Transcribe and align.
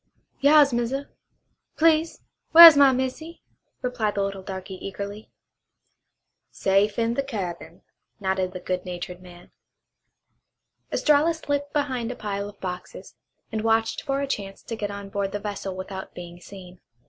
"Yas, 0.39 0.73
Massa! 0.73 1.09
Please 1.77 2.23
whar' 2.55 2.65
is 2.65 2.75
my 2.75 2.91
missy?" 2.91 3.43
replied 3.83 4.15
the 4.15 4.23
little 4.23 4.41
darky 4.41 4.73
eagerly. 4.83 5.29
"Safe 6.49 6.97
in 6.97 7.13
the 7.13 7.21
cabin," 7.21 7.83
nodded 8.19 8.51
the 8.51 8.59
good 8.59 8.83
natured 8.83 9.21
man. 9.21 9.51
Estralla 10.91 11.35
slipped 11.35 11.71
behind 11.71 12.11
a 12.11 12.15
pile 12.15 12.49
of 12.49 12.59
boxes, 12.59 13.13
and 13.51 13.61
watched 13.61 14.01
for 14.01 14.21
a 14.21 14.27
chance 14.27 14.63
to 14.63 14.75
get 14.75 14.89
on 14.89 15.09
board 15.09 15.31
the 15.33 15.39
vessel 15.39 15.75
without 15.75 16.15
being 16.15 16.39
seen. 16.41 16.81